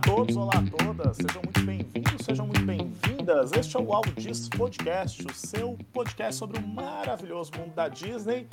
[0.00, 3.52] todos, olá a todas, sejam muito bem-vindos, sejam muito bem-vindas.
[3.52, 8.48] Este é o Audis Podcast, o seu podcast sobre o maravilhoso mundo da Disney.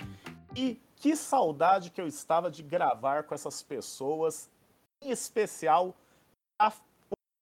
[0.56, 4.50] E que saudade que eu estava de gravar com essas pessoas,
[5.02, 5.96] em especial
[6.58, 6.74] para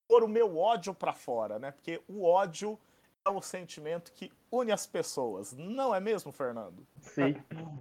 [0.08, 1.72] pôr o meu ódio para fora, né?
[1.72, 2.78] Porque o ódio
[3.26, 6.86] é o sentimento que une as pessoas, não é mesmo, Fernando?
[7.02, 7.36] Sim,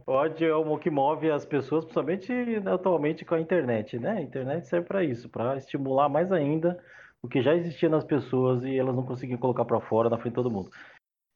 [0.07, 2.33] ódio é o que move as pessoas, principalmente
[2.67, 4.13] atualmente com a internet, né?
[4.13, 6.83] A internet serve para isso, para estimular mais ainda
[7.23, 10.33] o que já existia nas pessoas e elas não conseguiam colocar para fora na frente
[10.33, 10.71] de todo mundo.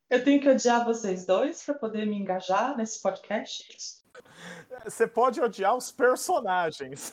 [0.08, 4.02] Eu tenho que odiar vocês dois para poder me engajar nesse podcast?
[4.84, 7.12] Você pode odiar os personagens.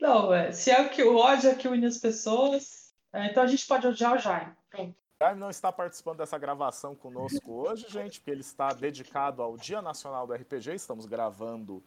[0.00, 3.42] Não, é, se é o que o ódio é que une as pessoas, é, então
[3.42, 4.52] a gente pode odiar o Jaime.
[4.70, 4.99] Pronto.
[5.22, 9.82] Jaime não está participando dessa gravação conosco hoje, gente, porque ele está dedicado ao Dia
[9.82, 10.72] Nacional do RPG.
[10.72, 11.82] Estamos gravando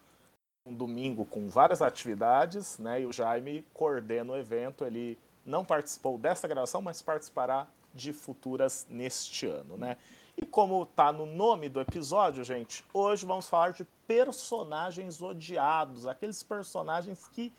[0.63, 3.01] um domingo com várias atividades, né?
[3.01, 4.85] E o Jaime coordena o evento.
[4.85, 9.97] Ele não participou dessa gravação, mas participará de futuras neste ano, né?
[10.37, 16.43] E como está no nome do episódio, gente, hoje vamos falar de personagens odiados, aqueles
[16.43, 17.51] personagens que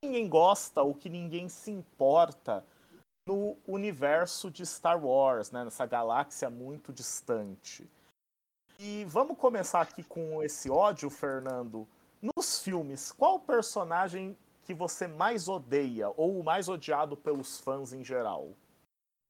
[0.00, 2.64] ninguém gosta ou que ninguém se importa
[3.28, 7.86] no universo de Star Wars, né, nessa galáxia muito distante.
[8.78, 11.86] E vamos começar aqui com esse ódio, Fernando.
[12.22, 14.34] Nos filmes, qual personagem
[14.64, 18.48] que você mais odeia ou o mais odiado pelos fãs em geral?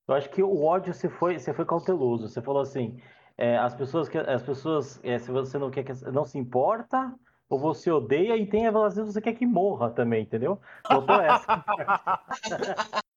[0.06, 2.28] Eu acho que o ódio você foi, você foi cauteloso.
[2.28, 3.02] Você falou assim,
[3.36, 7.12] é, as pessoas que as pessoas, é, se você não quer que não se importa
[7.48, 10.60] ou você odeia e tem às vezes você quer que morra também, entendeu?
[10.88, 11.64] Botou essa.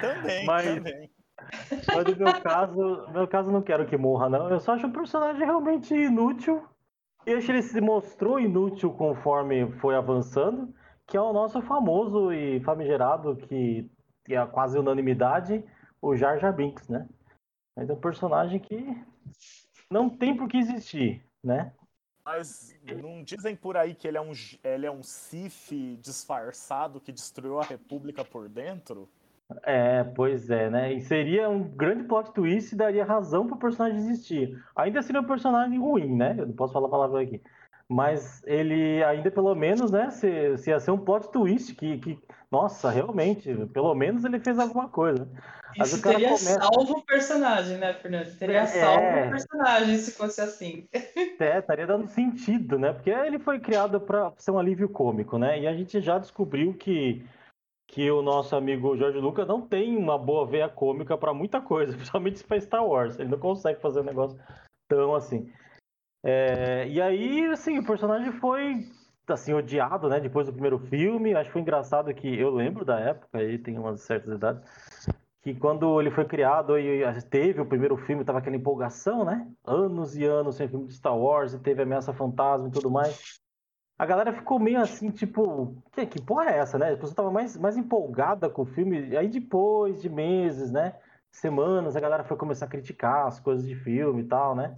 [0.00, 1.10] Também, mas, também.
[1.86, 2.76] Mas no meu caso,
[3.06, 4.50] no meu caso não quero que morra, não.
[4.50, 6.66] Eu só acho um personagem realmente inútil.
[7.26, 10.74] E acho que ele se mostrou inútil conforme foi avançando,
[11.06, 13.90] que é o nosso famoso e famigerado, que,
[14.24, 15.62] que é quase unanimidade,
[16.00, 17.08] o Jar Jar Binks, né?
[17.76, 18.96] Mas é um personagem que
[19.90, 21.72] não tem por que existir, né?
[22.24, 27.10] Mas não dizem por aí que ele é um, ele é um Sif disfarçado que
[27.10, 29.08] destruiu a República por dentro?
[29.64, 30.92] É, pois é, né?
[30.92, 34.62] E seria um grande plot twist e daria razão para o personagem existir.
[34.76, 36.34] Ainda seria um personagem ruim, né?
[36.36, 37.40] Eu não posso falar a palavra aqui.
[37.88, 40.10] Mas ele ainda, pelo menos, né?
[40.10, 42.18] Se, se ia ser um plot twist que, que,
[42.50, 45.26] nossa, realmente, pelo menos ele fez alguma coisa.
[45.78, 46.60] Mas Isso teria começa...
[46.60, 48.36] salvo o personagem, né, Fernando?
[48.38, 48.66] Teria é...
[48.66, 50.86] salvo o personagem se fosse assim.
[51.40, 52.92] É, estaria dando sentido, né?
[52.92, 55.58] Porque ele foi criado para ser um alívio cômico, né?
[55.58, 57.24] E a gente já descobriu que
[57.88, 61.94] que o nosso amigo Jorge Lucas não tem uma boa veia cômica para muita coisa,
[61.96, 63.18] principalmente para Star Wars.
[63.18, 64.38] Ele não consegue fazer um negócio
[64.86, 65.50] tão assim.
[66.22, 68.86] É, e aí, assim, o personagem foi
[69.26, 70.20] assim odiado, né?
[70.20, 73.78] Depois do primeiro filme, acho que foi engraçado que eu lembro da época, aí tem
[73.78, 74.62] umas certas idades,
[75.42, 79.46] que quando ele foi criado e teve o primeiro filme, tava aquela empolgação, né?
[79.64, 83.40] Anos e anos sem filme de Star Wars, e teve Ameaça Fantasma e tudo mais
[83.98, 86.92] a galera ficou meio assim, tipo, que, que porra é essa, né?
[86.92, 89.16] A pessoa tava mais, mais empolgada com o filme.
[89.16, 90.94] Aí depois de meses, né?
[91.32, 94.76] Semanas, a galera foi começar a criticar as coisas de filme e tal, né?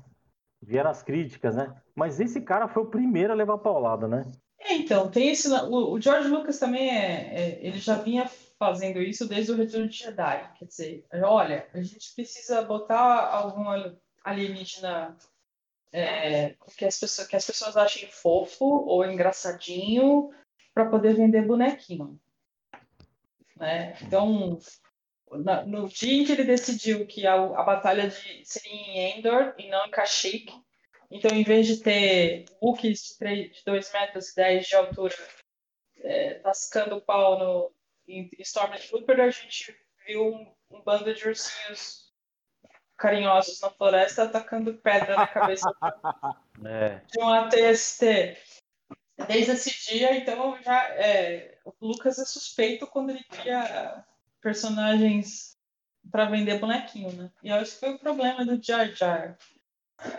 [0.63, 1.75] Vieram as críticas, né?
[1.95, 4.25] Mas esse cara foi o primeiro a levar a paulada, né?
[4.59, 5.49] É, então, tem esse.
[5.49, 8.29] O, George Lucas também é, é, Ele já vinha
[8.59, 10.51] fazendo isso desde o Retorno de Jedi.
[10.59, 13.65] Quer dizer, olha, a gente precisa botar algum
[14.25, 15.17] alienígena
[15.93, 20.31] é, que, as pessoas, que as pessoas achem fofo ou engraçadinho
[20.73, 22.21] para poder vender bonequinho.
[23.57, 23.97] Né?
[24.03, 24.59] Então,
[25.31, 29.55] na, no dia em que ele decidiu que a, a batalha de, seria em Endor
[29.59, 30.53] e não em Kashyyyk,
[31.11, 35.17] então, em vez de ter Wookiees de 2 metros e 10 de altura
[36.03, 37.73] é, tascando o pau no,
[38.07, 39.77] em Stormtrooper, a gente
[40.07, 42.00] viu um, um bando de ursinhos
[43.01, 45.73] carinhosos na floresta atacando pedra na cabeça
[46.65, 47.01] é.
[47.11, 48.37] de um ATST.
[49.27, 54.05] Desde esse dia, então, já é, o Lucas é suspeito quando ele cria
[54.41, 55.57] personagens
[56.11, 57.31] para vender bonequinho, né?
[57.43, 59.37] E acho que foi o problema do Jar Jar.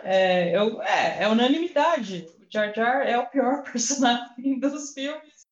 [0.04, 2.26] É, eu, é, é unanimidade.
[2.40, 5.46] O Jar Jar é o pior personagem dos filmes.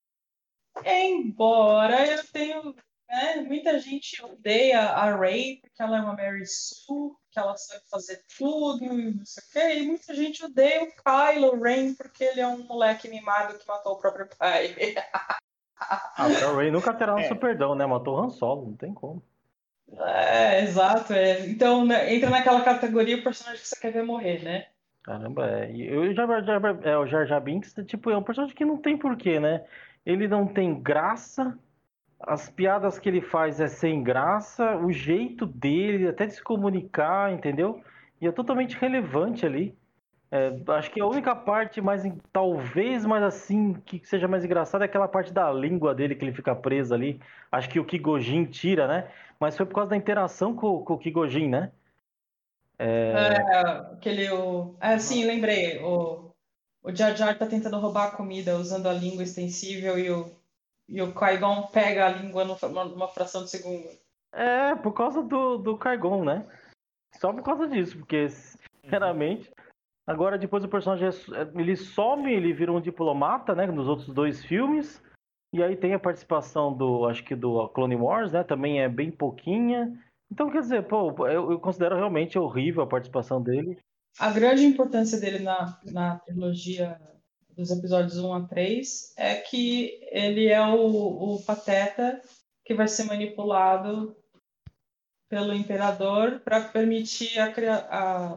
[0.85, 2.63] Embora eu tenha
[3.09, 7.83] né, muita gente odeia a Rey porque ela é uma Mary Sue, que ela sabe
[7.91, 9.79] fazer tudo e não sei o quê.
[9.79, 13.93] E muita gente odeia o Kylo Ren porque ele é um moleque mimado que matou
[13.93, 14.75] o próprio pai.
[15.79, 17.35] ah, o Kylo Ren nunca terá um é.
[17.35, 17.87] perdão, né?
[17.87, 19.23] Matou o Han Solo, não tem como.
[19.99, 21.13] É, exato.
[21.13, 21.47] É.
[21.47, 24.67] Então, né, entra naquela categoria o personagem que você quer ver morrer, né?
[25.03, 25.73] Caramba, é.
[25.73, 28.77] E o Jar Jar, é, o Jar Jar Binks, tipo, é um personagem que não
[28.77, 29.65] tem porquê, né?
[30.05, 31.59] Ele não tem graça,
[32.21, 37.33] as piadas que ele faz é sem graça, o jeito dele, até de se comunicar,
[37.33, 37.83] entendeu?
[38.21, 39.77] E é totalmente relevante ali.
[40.31, 44.87] É, acho que a única parte mais, talvez mais assim, que seja mais engraçada é
[44.87, 47.21] aquela parte da língua dele que ele fica preso ali.
[47.51, 49.11] Acho que o Kigojin tira, né?
[49.41, 51.73] Mas foi por causa da interação com, com o Kigojin, né?
[52.79, 53.13] É...
[53.13, 54.31] é aquele.
[54.31, 54.77] O...
[54.81, 55.83] É, sim, lembrei.
[55.83, 56.31] O,
[56.83, 60.31] o Jar Jar tá tentando roubar a comida usando a língua extensível e o,
[60.91, 63.89] e o Qui-Gon pega a língua numa, fração de segundo.
[64.33, 66.47] É, por causa do, do Qui-Gon, né?
[67.17, 69.51] Só por causa disso, porque, sinceramente,
[70.11, 73.65] Agora, depois o personagem é ele some, ele vira um diplomata, né?
[73.67, 75.01] Nos outros dois filmes.
[75.55, 78.43] E aí tem a participação do, acho que do Clone Wars, né?
[78.43, 79.97] Também é bem pouquinha.
[80.29, 83.79] Então, quer dizer, pô, eu, eu considero realmente horrível a participação dele.
[84.19, 87.01] A grande importância dele na, na trilogia
[87.57, 92.21] dos episódios 1 a 3 é que ele é o, o pateta
[92.65, 94.17] que vai ser manipulado
[95.29, 97.53] pelo imperador para permitir a,
[97.91, 98.37] a,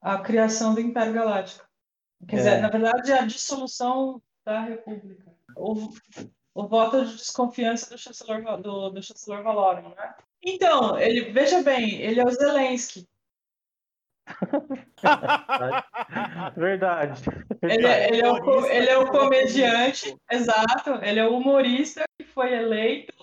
[0.00, 1.66] a criação do Império Galáctico.
[2.26, 2.60] Quer dizer, é.
[2.60, 5.32] na verdade, a dissolução da República.
[5.56, 5.88] O,
[6.54, 10.14] o voto de desconfiança do chanceler, do, do chanceler Valorum, né?
[10.42, 13.08] Então, ele, veja bem, ele é o Zelensky.
[16.56, 17.22] Verdade.
[17.62, 20.90] Ele, é, ele, é o, ele é o comediante, exato.
[21.02, 23.14] Ele é o humorista que foi eleito.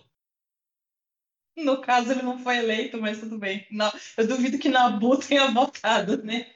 [1.57, 3.67] No caso, ele não foi eleito, mas tudo bem.
[3.71, 6.47] Não, eu duvido que Nabu tenha votado, né?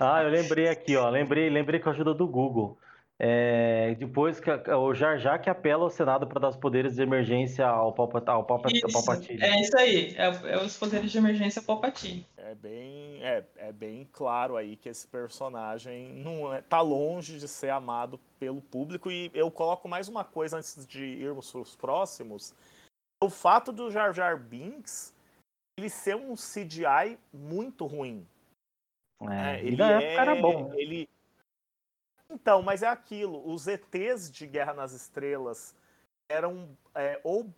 [0.00, 1.08] Ah, eu lembrei aqui, ó.
[1.08, 2.78] Lembrei, lembrei com a ajuda do Google.
[3.16, 7.02] É, depois que o Jar Jar que apela ao Senado para dar os poderes de
[7.02, 9.40] emergência ao, Palpa, ao, Palpa, isso, Palpatine.
[9.40, 12.26] É isso aí, é, é, os poderes de emergência ao Palpatine.
[12.54, 17.48] É bem, é, é bem claro aí que esse personagem não é, tá longe de
[17.48, 21.74] ser amado pelo público e eu coloco mais uma coisa antes de irmos para os
[21.74, 22.54] próximos.
[23.20, 25.12] O fato do Jar Jar Binks
[25.76, 28.24] ele ser um CGI muito ruim.
[29.22, 30.72] É, ele na época é, era bom.
[30.74, 31.08] Ele...
[32.30, 33.44] Então, mas é aquilo.
[33.52, 35.74] Os ETs de Guerra nas Estrelas
[36.28, 37.52] eram é, ou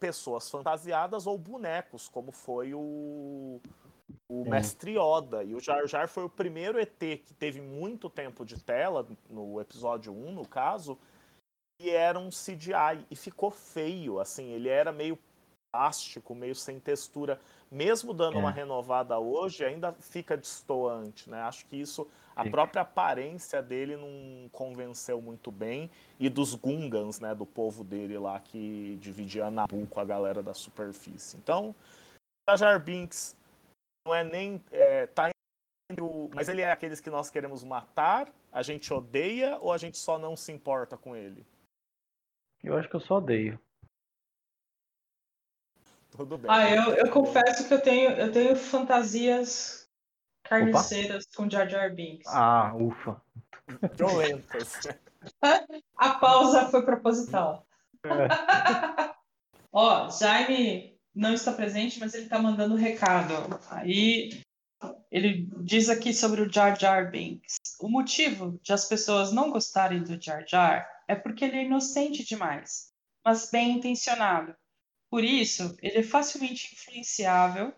[0.00, 3.60] pessoas fantasiadas ou bonecos, como foi o,
[4.28, 5.42] o Mestre Yoda.
[5.44, 9.60] E o Jar Jar foi o primeiro ET que teve muito tempo de tela, no
[9.60, 10.98] episódio 1, no caso,
[11.80, 13.06] e era um CGI.
[13.10, 15.18] E ficou feio, assim, ele era meio
[15.72, 17.40] plástico, meio sem textura
[17.72, 18.38] mesmo dando é.
[18.38, 21.40] uma renovada hoje, ainda fica destoante, né?
[21.40, 22.06] Acho que isso,
[22.36, 28.18] a própria aparência dele não convenceu muito bem e dos Gungans, né, do povo dele
[28.18, 31.38] lá que dividia Nabu com a galera da superfície.
[31.38, 31.74] Então,
[32.58, 33.34] Jar Binks
[34.06, 35.30] não é nem é, tá
[35.90, 39.78] entre o, mas ele é aqueles que nós queremos matar, a gente odeia ou a
[39.78, 41.46] gente só não se importa com ele?
[42.62, 43.60] Eu acho que eu só odeio.
[46.10, 46.50] Tudo bem.
[46.50, 49.88] Ah, eu, eu confesso que eu tenho, eu tenho fantasias
[50.44, 51.36] carniceiras Opa.
[51.36, 52.26] com Jar Jar Binks.
[52.28, 53.20] Ah, ufa.
[53.94, 54.80] Violentas.
[55.96, 57.66] A pausa foi proposital.
[58.04, 58.10] É.
[59.72, 63.34] Ó, Jaime não está presente, mas ele está mandando um recado.
[63.70, 64.42] Aí
[65.10, 67.56] ele diz aqui sobre o Jar Jar Binks.
[67.80, 72.24] O motivo de as pessoas não gostarem do Jar Jar é porque ele é inocente
[72.24, 72.92] demais,
[73.24, 74.54] mas bem intencionado.
[75.10, 77.74] Por isso, ele é facilmente influenciável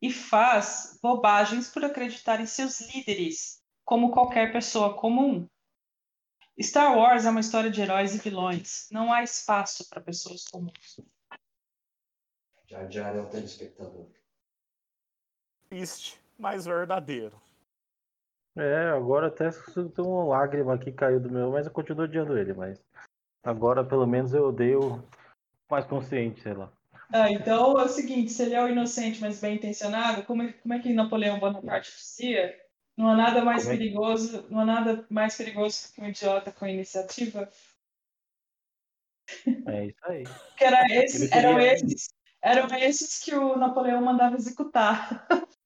[0.00, 5.46] e faz bobagens por acreditar em seus líderes, como qualquer pessoa comum.
[6.58, 8.88] Star Wars é uma história de heróis e vilões.
[8.90, 10.98] Não há espaço para pessoas comuns.
[12.66, 14.06] Jar Jar é um telespectador.
[15.68, 17.40] Triste, mas verdadeiro.
[18.56, 22.54] É, agora até tem uma lágrima que caiu do meu, mas eu continuo odiando ele,
[22.54, 22.82] mas
[23.42, 25.04] agora pelo menos eu odeio
[25.70, 26.72] mais consciente, sei lá.
[27.12, 30.52] Ah, então é o seguinte, se ele é o inocente, mas bem intencionado, como é,
[30.54, 32.58] como é que Napoleão Bonaparte dizia?
[32.96, 36.66] Não há nada mais é perigoso, não há nada mais perigoso que um idiota com
[36.66, 37.48] iniciativa.
[39.66, 40.24] É isso aí.
[40.56, 42.08] Que era esse, eram, esses,
[42.46, 45.26] eram esses que o Napoleão mandava executar.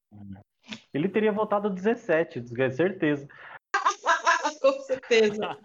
[0.95, 3.29] Ele teria votado 17, certeza.
[4.63, 5.59] com certeza.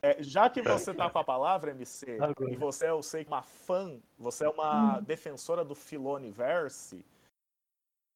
[0.00, 2.18] É, já que você está com a palavra, MC,
[2.48, 5.02] e você, eu sei, uma fã, você é uma hum.
[5.02, 7.04] defensora do Filoniverse,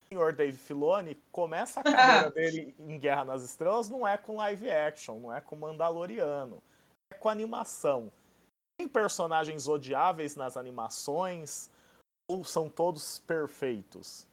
[0.02, 4.37] o senhor Dave Filoni começa a carreira dele em Guerra nas Estrelas não é com
[4.37, 6.62] live action, não é com Mandaloriano,
[7.11, 8.12] é com animação.
[8.78, 11.71] Tem personagens odiáveis nas animações
[12.29, 14.27] ou são todos perfeitos?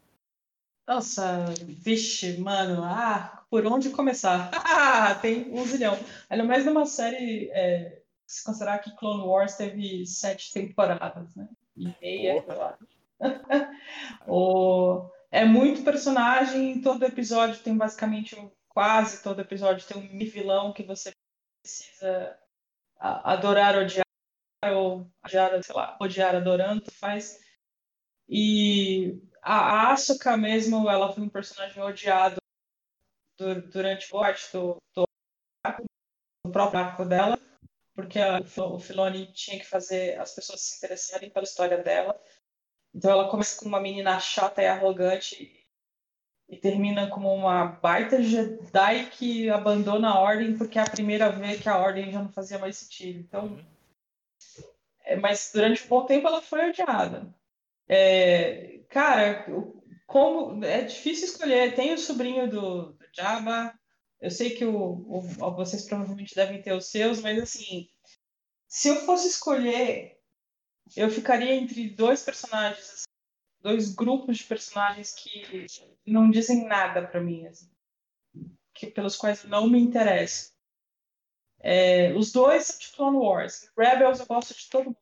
[0.88, 4.52] Nossa, vixe, mano, ah, por onde começar?
[4.54, 5.98] Ah, tem um zilhão.
[6.30, 11.50] Ainda mais numa série é, se considerar que Clone Wars teve sete temporadas, né?
[11.75, 12.46] E meia,
[14.28, 18.38] o, é muito personagem, todo episódio tem basicamente,
[18.70, 21.12] quase todo episódio tem um vilão que você
[21.62, 22.38] precisa
[23.00, 24.06] adorar, odiar,
[24.74, 27.44] ou odiar, sei lá, odiar adorando, faz.
[28.27, 32.38] E a Asuka mesmo, ela foi um personagem odiado
[33.72, 35.05] durante o parte do, do,
[36.46, 37.38] do próprio arco dela,
[37.94, 42.20] porque a, o Filoni tinha que fazer as pessoas se interessarem pela história dela.
[42.94, 45.65] Então ela começa com uma menina chata e arrogante
[46.48, 51.62] e termina como uma baita Jedi que abandona a ordem porque é a primeira vez
[51.62, 53.20] que a ordem já não fazia mais sentido.
[53.20, 53.65] Então, uhum.
[55.03, 57.27] é, mas durante um bom tempo ela foi odiada.
[57.88, 59.46] É, cara,
[60.06, 61.75] como é difícil escolher.
[61.75, 63.77] Tem o sobrinho do, do Jabba.
[64.20, 65.22] Eu sei que o, o,
[65.56, 67.88] vocês provavelmente devem ter os seus, mas assim,
[68.68, 70.20] se eu fosse escolher,
[70.96, 73.04] eu ficaria entre dois personagens, assim,
[73.62, 75.68] dois grupos de personagens que
[76.06, 77.70] não dizem nada para mim, assim,
[78.74, 80.54] que pelos quais não me interesso.
[81.60, 83.70] É, os dois são de Clone Wars.
[83.77, 84.98] Rebels eu gosto de todo mundo.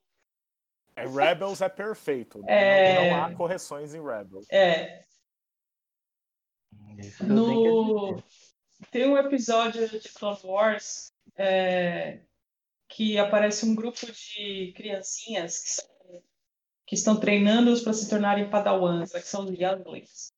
[0.95, 2.43] É, Rebels é perfeito.
[2.47, 3.11] É...
[3.11, 4.45] Não, não, há correções em Rebels.
[4.49, 5.03] É.
[7.21, 8.21] No...
[8.91, 12.19] Tem um episódio de Clone Wars é...
[12.87, 16.23] que aparece um grupo de criancinhas que, são...
[16.85, 20.31] que estão treinando-os para se tornarem padawans, né, que são os younglings.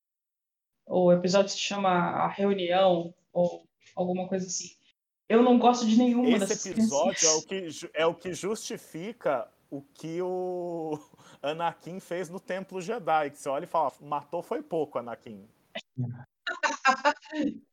[0.88, 4.76] O episódio se chama A Reunião, ou alguma coisa assim.
[5.28, 9.52] Eu não gosto de nenhuma Esse dessas episódio é o, que, é o que justifica
[9.70, 11.00] o que o
[11.42, 13.32] Anakin fez no Templo Jedi.
[13.32, 15.48] Que você olha e fala, matou foi pouco, Anakin.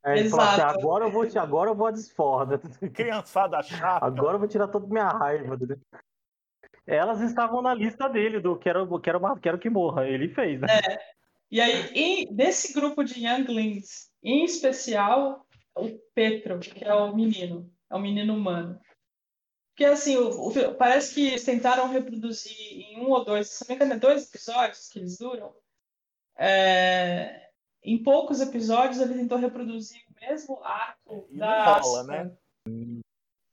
[0.03, 0.63] É, Exato.
[0.63, 2.59] Assim, agora eu vou te, agora eu vou a desforda.
[2.95, 4.07] Criançada chata.
[4.07, 5.59] Agora eu vou tirar toda a minha raiva.
[6.87, 10.09] Elas estavam na lista dele, do quero, quero, quero que morra.
[10.09, 10.69] Ele fez, né?
[10.71, 10.99] É.
[11.51, 15.47] E aí, e desse grupo de younglings, em especial,
[15.77, 18.81] o Petro, que é o menino, é o menino humano.
[19.83, 23.69] Porque, assim, o, o, parece que eles tentaram reproduzir em um ou dois, se não
[23.69, 25.53] me engano, é dois episódios que eles duram.
[26.39, 27.49] É,
[27.83, 32.33] em poucos episódios, ele tentou reproduzir o mesmo arco e da rola, né?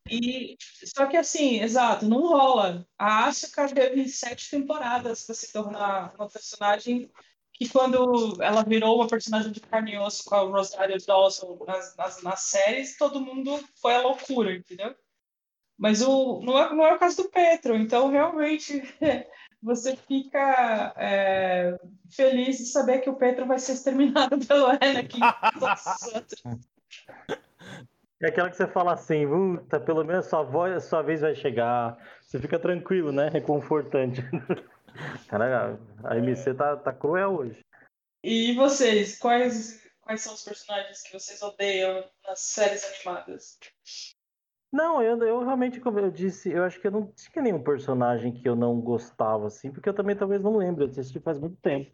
[0.08, 0.56] E,
[0.96, 2.88] só que assim, exato, não rola.
[2.96, 7.12] A Asuka teve sete temporadas para se tornar uma personagem
[7.54, 11.96] que quando ela virou uma personagem de carne e osso com a Rosario Dawson nas,
[11.96, 14.96] nas, nas séries, todo mundo foi a loucura, entendeu?
[15.80, 18.84] Mas o, não, é, não é o caso do Petro, então realmente
[19.64, 21.80] você fica é,
[22.12, 25.22] feliz de saber que o Petro vai ser exterminado pelo Anakin.
[28.22, 31.98] É aquela que você fala assim, puta, pelo menos sua, voz, sua vez vai chegar.
[32.22, 33.30] Você fica tranquilo, né?
[33.30, 34.22] Reconfortante.
[35.30, 37.60] Cara, a MC tá, tá cruel hoje.
[38.22, 43.58] E vocês, quais, quais são os personagens que vocês odeiam nas séries animadas?
[44.72, 48.32] Não, eu, eu realmente, como eu disse, eu acho que eu não tinha nenhum personagem
[48.32, 51.58] que eu não gostava, assim, porque eu também talvez não lembro, eu assisti faz muito
[51.58, 51.92] tempo.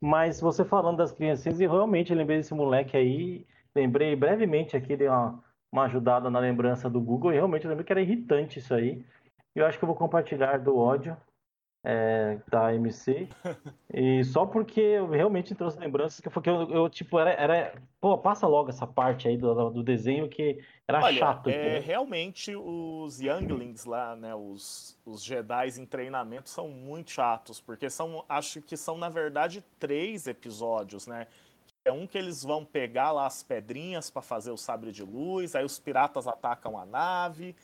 [0.00, 5.08] Mas você falando das criancinhas, e realmente lembrei desse moleque aí, lembrei brevemente aqui, dei
[5.08, 5.42] uma,
[5.72, 9.02] uma ajudada na lembrança do Google, e realmente eu lembro que era irritante isso aí.
[9.54, 11.16] Eu acho que eu vou compartilhar do ódio,
[11.84, 13.28] é, da MC.
[13.92, 17.74] E só porque eu realmente trouxe lembranças que foi que eu, eu, tipo, era, era.
[18.00, 21.50] Pô, passa logo essa parte aí do, do desenho que era Olha, chato.
[21.50, 24.34] É, realmente os Younglings lá, né?
[24.34, 28.24] Os, os Jedi em treinamento são muito chatos, porque são.
[28.28, 31.26] Acho que são, na verdade, três episódios, né?
[31.84, 35.54] É um que eles vão pegar lá as pedrinhas para fazer o sabre de luz,
[35.54, 37.54] aí os piratas atacam a nave.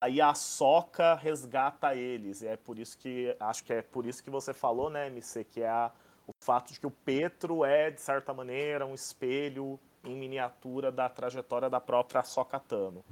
[0.00, 2.42] Aí a Soca resgata eles.
[2.42, 3.34] E é por isso que.
[3.40, 5.90] Acho que é por isso que você falou, né, MC, que é a,
[6.26, 11.08] o fato de que o Petro é, de certa maneira, um espelho em miniatura da
[11.08, 13.04] trajetória da própria Soca Tano.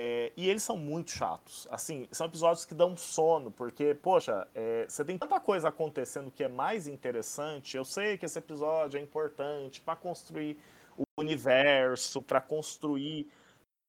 [0.00, 1.66] É, e eles são muito chatos.
[1.72, 6.44] Assim, são episódios que dão sono, porque, poxa, é, você tem tanta coisa acontecendo que
[6.44, 7.76] é mais interessante.
[7.76, 10.56] Eu sei que esse episódio é importante para construir
[10.96, 13.28] o universo, para construir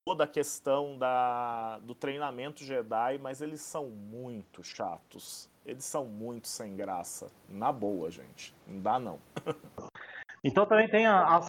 [0.09, 5.47] toda a questão da, do treinamento Jedi, mas eles são muito chatos.
[5.63, 7.31] Eles são muito sem graça.
[7.47, 8.55] Na boa, gente.
[8.65, 9.19] Não dá, não.
[10.43, 11.47] então também tem as,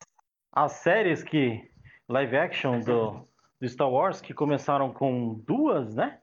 [0.53, 1.71] as séries que.
[2.07, 3.27] live action do,
[3.59, 6.21] do Star Wars que começaram com duas, né?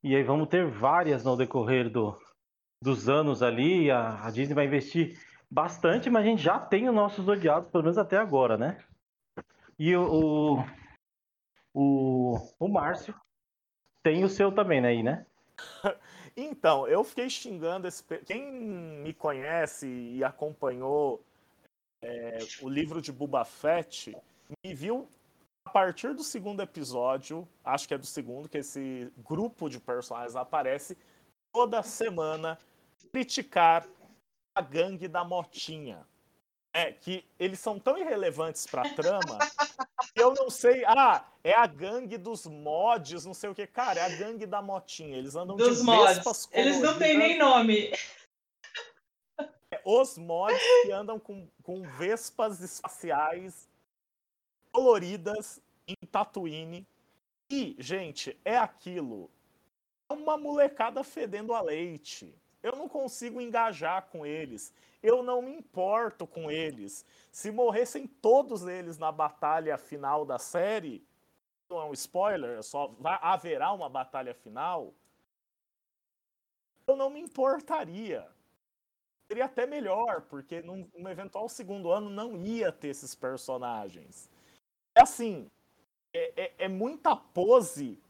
[0.00, 2.16] E aí vamos ter várias no decorrer do,
[2.80, 3.90] dos anos ali.
[3.90, 5.18] A, a Disney vai investir
[5.50, 8.78] bastante, mas a gente já tem os nossos odiados, pelo menos até agora, né?
[9.76, 10.83] E o, o
[11.74, 13.14] o, o Márcio
[14.02, 15.26] tem o seu também, né, aí, né?
[16.36, 18.04] então, eu fiquei xingando esse.
[18.24, 21.24] Quem me conhece e acompanhou
[22.02, 24.16] é, o livro de Buba Fett
[24.64, 25.08] me viu
[25.64, 30.36] a partir do segundo episódio, acho que é do segundo, que esse grupo de personagens
[30.36, 30.96] aparece
[31.52, 32.58] toda semana
[33.10, 33.86] criticar
[34.54, 36.06] a gangue da Motinha.
[36.76, 39.38] É, que eles são tão irrelevantes pra trama
[40.12, 40.84] que eu não sei.
[40.84, 43.64] Ah, é a gangue dos mods, não sei o que.
[43.64, 45.16] Cara, é a gangue da Motinha.
[45.16, 46.16] Eles andam dos de mods.
[46.16, 47.92] vespas Eles não têm nem nome.
[49.70, 53.68] É, os mods que andam com, com vespas espaciais
[54.72, 56.84] coloridas em Tatooine.
[57.48, 59.30] E, gente, é aquilo.
[60.08, 62.34] É uma molecada fedendo a leite.
[62.64, 64.72] Eu não consigo engajar com eles.
[65.02, 67.04] Eu não me importo com eles.
[67.30, 71.06] Se morressem todos eles na batalha final da série,
[71.68, 74.94] não é um spoiler, só vai, haverá uma batalha final.
[76.86, 78.26] Eu não me importaria.
[79.26, 84.30] Seria até melhor, porque num, num eventual segundo ano não ia ter esses personagens.
[84.94, 85.50] É assim,
[86.14, 88.02] é, é, é muita pose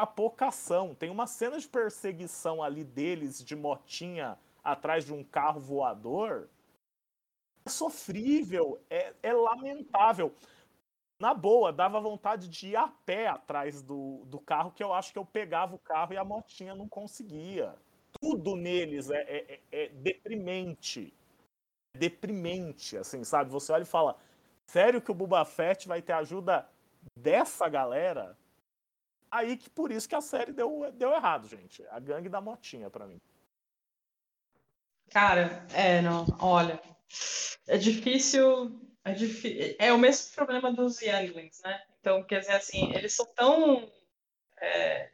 [0.00, 0.94] a pouca ação.
[0.94, 6.48] Tem uma cena de perseguição ali deles de motinha atrás de um carro voador.
[7.66, 10.34] É sofrível, é, é lamentável.
[11.20, 15.12] Na boa, dava vontade de ir a pé atrás do, do carro, que eu acho
[15.12, 17.74] que eu pegava o carro e a motinha não conseguia.
[18.18, 21.12] Tudo neles é, é, é, é deprimente.
[21.94, 23.50] Deprimente, assim, sabe?
[23.50, 24.16] Você olha e fala,
[24.66, 26.66] sério que o Boba Fett vai ter ajuda
[27.14, 28.39] dessa galera?
[29.30, 31.86] Aí que por isso que a série deu, deu errado, gente.
[31.90, 33.20] A gangue da motinha para mim.
[35.10, 36.80] Cara, é, não, olha.
[37.66, 38.80] É difícil.
[39.04, 41.82] É, é o mesmo problema dos Younglings, né?
[42.00, 43.90] Então, quer dizer assim, eles são tão
[44.60, 45.10] é,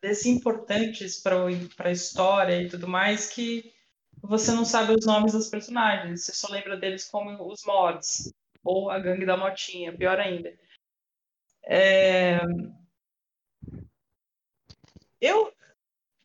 [0.00, 3.72] desimportantes para a história e tudo mais que
[4.20, 6.24] você não sabe os nomes dos personagens.
[6.24, 8.32] Você só lembra deles como os mods.
[8.64, 10.56] Ou a gangue da motinha, pior ainda.
[11.64, 12.38] É,
[15.22, 15.52] eu,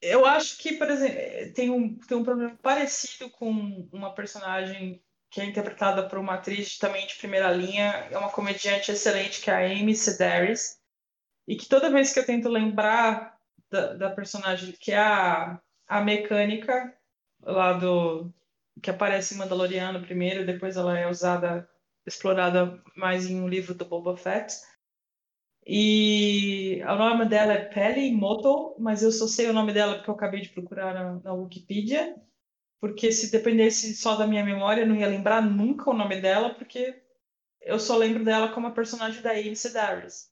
[0.02, 5.40] eu acho que, por exemplo, tem um, tem um problema parecido com uma personagem que
[5.40, 9.54] é interpretada por uma atriz também de primeira linha, é uma comediante excelente, que é
[9.54, 10.80] a Amy Sedaris,
[11.48, 13.38] e que toda vez que eu tento lembrar
[13.70, 16.94] da, da personagem, que é a, a mecânica
[17.42, 18.34] lá do
[18.82, 21.70] que aparece em Mandaloriano primeiro, depois ela é usada,
[22.06, 24.56] explorada mais em um livro do Boba Fett,
[25.70, 30.10] e o nome dela é Peli Moto, mas eu só sei o nome dela porque
[30.10, 32.16] eu acabei de procurar na, na Wikipedia.
[32.80, 36.54] Porque se dependesse só da minha memória, eu não ia lembrar nunca o nome dela,
[36.54, 37.02] porque
[37.60, 40.32] eu só lembro dela como a personagem da Amy Sedaris.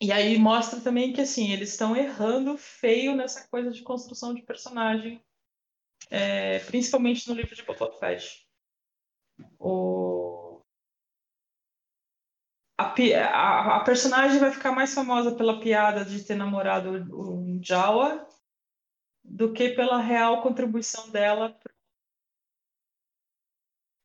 [0.00, 4.42] E aí mostra também que assim, eles estão errando feio nessa coisa de construção de
[4.42, 5.22] personagem,
[6.10, 8.44] é, principalmente no livro de Boba Fett.
[9.58, 10.43] O
[12.76, 18.28] a, a, a, personagem vai ficar mais famosa pela piada de ter namorado o, Jawa
[19.22, 21.58] do que pela real contribuição dela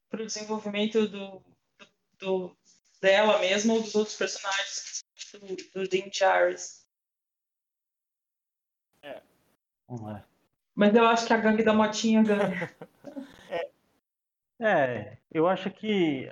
[0.10, 1.44] para o desenvolvimento do,
[1.78, 1.88] do,
[2.20, 2.58] do,
[3.02, 5.04] dela mesma ou dos outros personagens
[5.34, 6.88] do, do Dean Jarvis.
[9.02, 9.22] É.
[10.76, 12.74] Mas eu acho que a gangue da motinha ganha.
[13.50, 13.72] é.
[14.60, 16.30] é, eu acho que.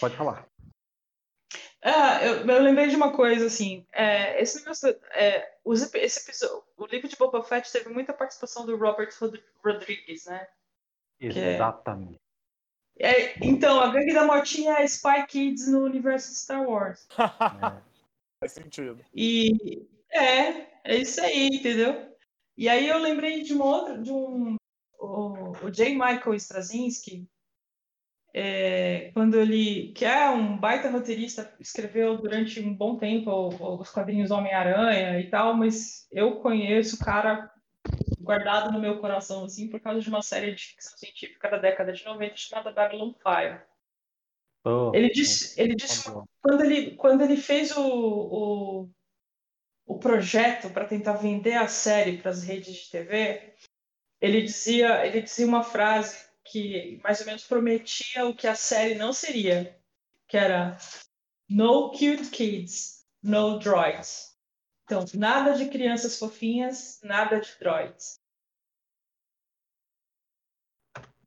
[0.00, 0.48] Pode falar.
[1.86, 6.64] É, eu, eu, lembrei de uma coisa, assim, é, esse negócio, é, os, esse episódio,
[6.76, 9.10] o livro de Boba Fett teve muita participação do Robert
[9.64, 10.48] Rodrigues, né?
[11.20, 12.18] Exatamente.
[12.98, 17.06] É, então, a gangue da motinha é Spy Kids no universo de Star Wars.
[17.16, 17.80] é.
[18.40, 18.98] Faz sentido.
[19.14, 22.16] E é, é isso aí, entendeu?
[22.56, 24.56] E aí eu lembrei de uma outra, de um,
[24.98, 25.90] o, o J.
[25.94, 27.28] Michael Straczynski,
[28.38, 33.30] é, quando ele, que é um baita roteirista, escreveu durante um bom tempo
[33.80, 37.50] os quadrinhos Homem-Aranha e tal, mas eu conheço o cara
[38.20, 41.94] guardado no meu coração, assim, por causa de uma série de ficção científica da década
[41.94, 43.26] de 90 chamada Babylon 5.
[44.66, 48.90] Oh, ele disse, ele disse quando, ele, quando ele fez o, o,
[49.86, 53.54] o projeto para tentar vender a série para as redes de TV,
[54.20, 58.94] ele dizia, ele dizia uma frase que mais ou menos prometia o que a série
[58.94, 59.78] não seria,
[60.26, 60.76] que era
[61.48, 64.36] No cute kids, no droids.
[64.84, 68.20] Então, nada de crianças fofinhas, nada de droids.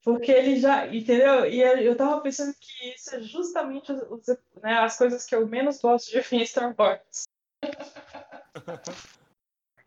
[0.01, 1.45] Porque ele já, entendeu?
[1.45, 4.27] E eu tava pensando que isso é justamente os,
[4.63, 7.23] né, as coisas que eu menos gosto de em Star Wars.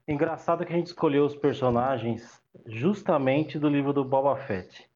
[0.06, 4.91] Engraçado que a gente escolheu os personagens justamente do livro do Boba Fett.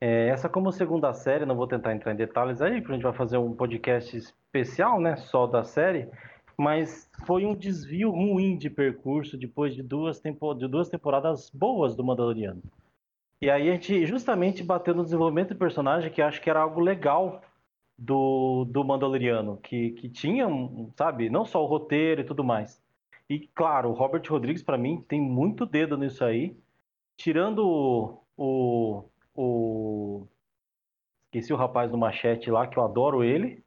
[0.00, 3.04] É, essa como segunda série, não vou tentar entrar em detalhes aí, porque a gente
[3.04, 6.08] vai fazer um podcast especial, né, só da série,
[6.56, 11.96] mas foi um desvio ruim de percurso depois de duas, tempo, de duas temporadas boas
[11.96, 12.62] do Mandaloriano.
[13.40, 16.80] E aí a gente justamente bateu no desenvolvimento do personagem, que acho que era algo
[16.80, 17.42] legal
[17.98, 20.46] do, do Mandaloriano, que, que tinha,
[20.96, 22.82] sabe, não só o roteiro e tudo mais.
[23.28, 26.56] E claro, o Robert Rodrigues, para mim, tem muito dedo nisso aí.
[27.16, 29.04] Tirando o, o.
[31.26, 33.62] Esqueci o rapaz do machete lá, que eu adoro ele.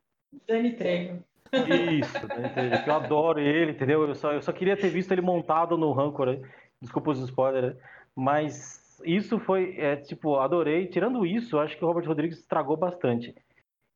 [0.48, 1.24] Danny Trejo.
[1.54, 4.08] Isso, Danny Trejo, que eu adoro ele, entendeu?
[4.08, 6.40] Eu só, eu só queria ter visto ele montado no Rancor.
[6.82, 7.76] Desculpa os spoilers,
[8.16, 10.88] mas isso foi, é, tipo, adorei.
[10.88, 13.36] Tirando isso, acho que o Robert Rodrigues estragou bastante.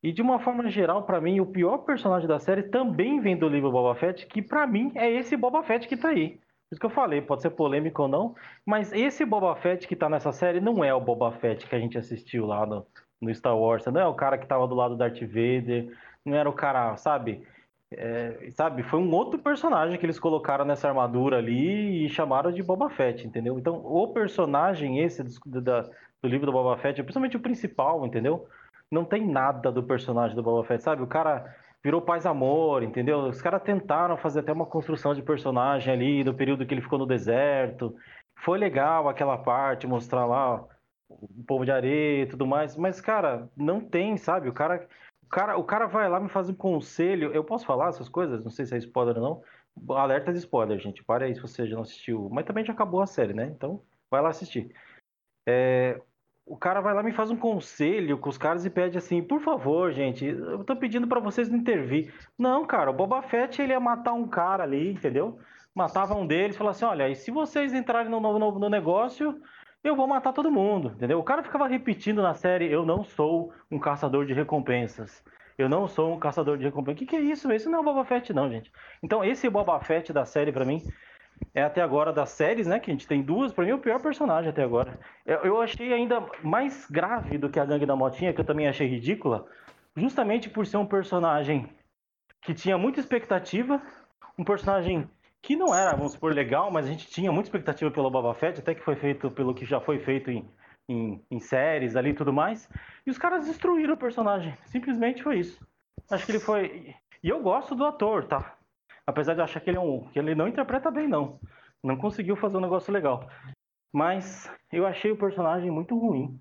[0.02, 3.48] E de uma forma geral, para mim, o pior personagem da série também vem do
[3.48, 6.40] livro Boba Fett, que para mim é esse Boba Fett que tá aí.
[6.74, 10.10] Isso que eu falei, pode ser polêmico ou não, mas esse Boba Fett que tá
[10.10, 12.86] nessa série não é o Boba Fett que a gente assistiu lá no,
[13.22, 16.36] no Star Wars, não é o cara que tava do lado do Darth Vader, não
[16.36, 17.46] era o cara, sabe?
[17.92, 22.64] É, sabe, foi um outro personagem que eles colocaram nessa armadura ali e chamaram de
[22.64, 23.60] Boba Fett, entendeu?
[23.60, 25.82] Então, o personagem esse do, da,
[26.22, 28.48] do livro do Boba Fett, principalmente o principal, entendeu?
[28.94, 31.02] não tem nada do personagem do Boba Fett, sabe?
[31.02, 33.20] O cara virou paz amor, entendeu?
[33.28, 36.98] Os caras tentaram fazer até uma construção de personagem ali no período que ele ficou
[36.98, 37.96] no deserto.
[38.44, 40.66] Foi legal aquela parte, mostrar lá
[41.10, 44.50] o povo de areia e tudo mais, mas cara, não tem, sabe?
[44.50, 44.88] O cara,
[45.22, 47.32] o cara, o cara vai lá me fazer um conselho.
[47.34, 48.44] Eu posso falar essas coisas?
[48.44, 49.96] Não sei se é spoiler ou não.
[49.96, 51.04] Alerta de spoiler, gente.
[51.04, 52.30] Pare aí se você já não assistiu.
[52.32, 53.46] Mas também já acabou a série, né?
[53.46, 54.74] Então, vai lá assistir.
[55.48, 56.00] É,
[56.46, 59.40] o cara vai lá me faz um conselho com os caras e pede assim, por
[59.42, 62.14] favor, gente, eu tô pedindo para vocês não intervir.
[62.38, 65.40] Não, cara, o Boba Fett ele ia matar um cara ali, entendeu?
[65.74, 69.42] Matava um deles, falava assim, olha, e se vocês entrarem no, no, no negócio,
[69.84, 71.18] eu vou matar todo mundo, entendeu?
[71.18, 75.24] O cara ficava repetindo na série, eu não sou um caçador de recompensas.
[75.58, 76.96] Eu não sou um caçador de recompensas.
[76.96, 77.52] O que, que é isso?
[77.52, 78.72] Esse não é o Boba Fett, não, gente.
[79.04, 80.82] Então, esse Boba Fett da série, para mim,
[81.54, 82.80] é até agora das séries, né?
[82.80, 85.00] Que a gente tem duas, para mim é o pior personagem até agora.
[85.26, 88.88] Eu, achei ainda mais grave do que a Gangue da Motinha, que eu também achei
[88.88, 89.46] ridícula,
[89.96, 91.70] justamente por ser um personagem
[92.42, 93.82] que tinha muita expectativa,
[94.38, 95.10] um personagem
[95.42, 98.60] que não era, vamos supor, legal, mas a gente tinha muita expectativa pelo Boba Fett,
[98.60, 100.50] até que foi feito pelo que já foi feito em,
[100.88, 102.70] em, em séries ali e tudo mais.
[103.06, 104.58] E os caras destruíram o personagem.
[104.66, 105.60] Simplesmente foi isso.
[106.10, 106.96] Acho que ele foi.
[107.22, 108.58] E eu gosto do ator, tá?
[109.06, 110.08] Apesar de achar que ele é um.
[110.10, 111.40] que ele não interpreta bem, não.
[111.84, 113.28] Não conseguiu fazer um negócio legal.
[113.94, 116.40] Mas eu achei o personagem muito ruim.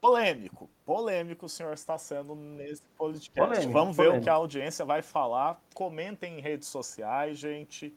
[0.00, 0.70] Polêmico.
[0.84, 3.38] Polêmico o senhor está sendo nesse podcast.
[3.38, 4.20] Polêmico, Vamos ver polêmico.
[4.20, 5.60] o que a audiência vai falar.
[5.74, 7.94] Comentem em redes sociais, gente.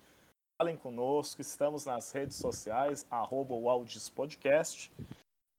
[0.58, 1.42] Falem conosco.
[1.42, 3.56] Estamos nas redes sociais, arroba
[4.14, 4.92] Podcast.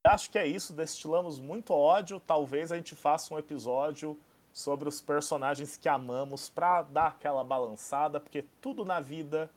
[0.05, 0.73] Acho que é isso.
[0.73, 2.21] Destilamos muito ódio.
[2.21, 4.19] Talvez a gente faça um episódio
[4.57, 9.51] sobre os personagens que amamos para dar aquela balançada, porque tudo na vida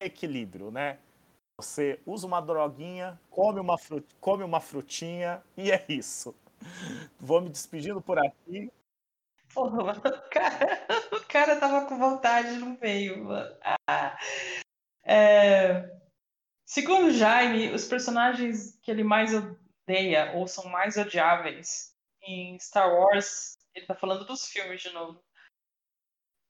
[0.00, 1.00] é equilíbrio, né?
[1.60, 3.74] Você usa uma droguinha, come uma,
[4.20, 6.32] come uma frutinha e é isso.
[7.18, 8.70] Vou me despedindo por aqui.
[9.52, 13.26] Porra, o cara, o cara tava com vontade, não veio.
[13.88, 14.16] Ah.
[15.02, 15.98] É...
[16.64, 23.57] Segundo Jaime, os personagens que ele mais odeia ou são mais odiáveis em Star Wars
[23.78, 25.22] ele tá falando dos filmes de novo.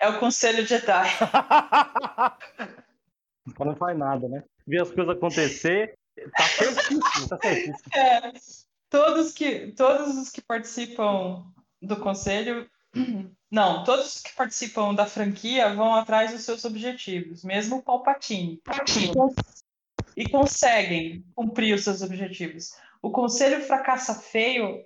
[0.01, 1.09] É o Conselho Jedi.
[3.59, 4.45] não faz nada, né?
[4.67, 5.99] Ver as coisas acontecer,
[6.37, 7.79] tá certíssimo, tá certíssimo.
[7.95, 8.33] É,
[8.89, 11.45] todos, que, todos os que participam
[11.81, 12.69] do conselho.
[13.51, 18.61] Não, todos os que participam da franquia vão atrás dos seus objetivos, mesmo o Palpatine.
[20.15, 22.75] E conseguem cumprir os seus objetivos.
[23.01, 24.85] O conselho fracassa feio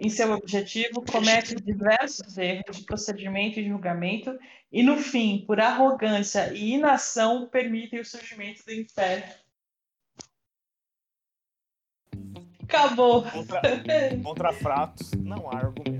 [0.00, 4.38] em seu objetivo, comete diversos erros de procedimento e julgamento,
[4.70, 9.24] e no fim, por arrogância e inação, permitem o surgimento do império.
[12.62, 13.22] Acabou.
[13.24, 13.60] Contra,
[14.22, 15.99] contra fratos não há argumento.